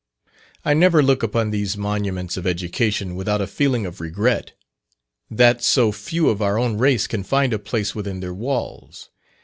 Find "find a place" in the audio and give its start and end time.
7.21-7.93